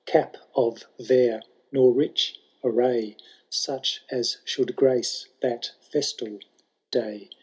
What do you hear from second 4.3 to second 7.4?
should grace that festal day: Canto